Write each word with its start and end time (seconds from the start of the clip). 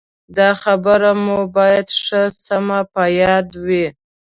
دا 0.37 0.49
خبره 0.63 1.11
مو 1.23 1.39
باید 1.55 1.87
ښه 2.03 2.21
سمه 2.45 2.79
په 2.93 3.03
یاد 3.21 3.47
وي. 3.65 3.85